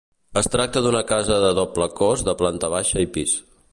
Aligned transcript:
Es 0.39 0.47
tracta 0.53 0.81
d'una 0.85 1.03
casa 1.11 1.37
de 1.43 1.51
doble 1.59 1.89
cós 2.01 2.25
de 2.31 2.35
planta 2.41 2.73
baixa 2.77 3.05
i 3.09 3.11
pis. 3.19 3.37